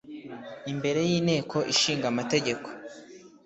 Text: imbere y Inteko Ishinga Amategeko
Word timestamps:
imbere 0.71 0.99
y 1.09 1.11
Inteko 1.19 1.57
Ishinga 1.73 2.05
Amategeko 2.13 2.67